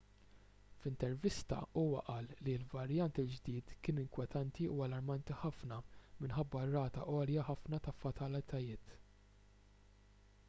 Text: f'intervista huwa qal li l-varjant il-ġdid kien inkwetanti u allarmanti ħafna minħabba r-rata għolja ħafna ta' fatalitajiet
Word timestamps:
f'intervista 0.83 1.57
huwa 1.73 1.99
qal 2.05 2.29
li 2.47 2.53
l-varjant 2.59 3.19
il-ġdid 3.23 3.73
kien 3.87 3.99
inkwetanti 4.03 4.69
u 4.77 4.81
allarmanti 4.85 5.37
ħafna 5.41 5.77
minħabba 6.25 6.61
r-rata 6.69 7.05
għolja 7.17 7.43
ħafna 7.51 7.81
ta' 7.89 7.93
fatalitajiet 8.05 8.97